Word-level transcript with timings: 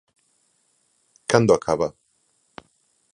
Cando 1.31 1.51
acaba. 1.53 1.87